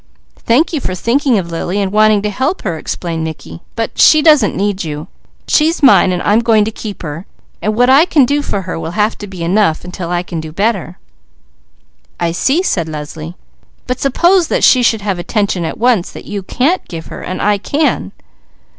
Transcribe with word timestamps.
"Thank 0.35 0.73
you 0.73 0.81
for 0.81 0.95
thinking 0.95 1.37
of 1.37 1.51
Lily 1.51 1.79
and 1.79 1.91
wanting 1.91 2.23
to 2.23 2.31
help 2.31 2.63
her," 2.63 2.75
explained 2.79 3.23
Mickey, 3.23 3.61
"but 3.75 3.99
she 3.99 4.23
doesn't 4.23 4.55
need 4.55 4.83
you. 4.83 5.05
She's 5.47 5.83
mine 5.83 6.11
and 6.11 6.23
I'm 6.23 6.39
going 6.39 6.65
to 6.65 6.71
keep 6.71 7.03
her; 7.03 7.27
so 7.63 7.69
what 7.69 7.87
I 7.87 8.05
can 8.05 8.25
do 8.25 8.41
for 8.41 8.63
her 8.63 8.79
will 8.79 8.97
have 8.97 9.15
to 9.19 9.27
be 9.27 9.43
enough, 9.43 9.83
until 9.83 10.09
I 10.09 10.23
can 10.23 10.39
do 10.41 10.51
better." 10.51 10.97
"I 12.19 12.31
see," 12.31 12.63
said 12.63 12.89
Leslie. 12.89 13.35
"But 13.85 13.99
suppose 13.99 14.47
that 14.47 14.63
she 14.63 14.81
should 14.81 15.01
have 15.01 15.19
attention 15.19 15.65
at 15.65 15.77
once, 15.77 16.09
that 16.13 16.25
you 16.25 16.41
can't 16.41 16.87
give 16.87 17.05
her, 17.13 17.21
and 17.21 17.39
I 17.39 17.59
can?" 17.59 18.11